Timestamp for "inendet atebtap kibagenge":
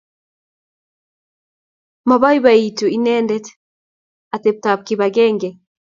2.97-5.49